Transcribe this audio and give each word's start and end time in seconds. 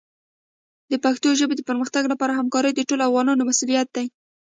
د 0.91 0.93
پښتو 1.05 1.29
ژبې 1.39 1.55
د 1.57 1.61
پرمختګ 1.69 2.03
لپاره 2.11 2.37
همکاري 2.39 2.71
د 2.73 2.79
ټولو 2.89 3.03
افغانانو 3.09 3.47
مسؤلیت 3.49 3.87
دی. 3.95 4.05